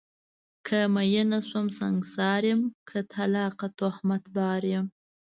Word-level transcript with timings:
که 0.67 0.79
میینه 0.93 1.39
شوم 1.49 1.67
سنګسار 1.77 2.41
یم، 2.49 2.61
که 2.89 2.97
طلاقه 3.13 3.67
تهمت 3.79 4.23
بار 4.35 4.63
یم 4.73 4.85